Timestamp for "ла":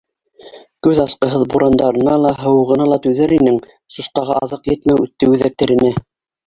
2.23-2.33, 2.95-2.99